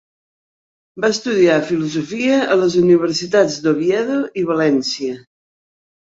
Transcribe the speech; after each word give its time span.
Va 1.03 1.09
estudiar 1.15 1.57
filosofia 1.71 2.39
a 2.55 2.57
les 2.61 2.77
universitats 2.81 3.57
d'Oviedo 3.67 4.17
i 4.43 4.47
València. 4.53 5.19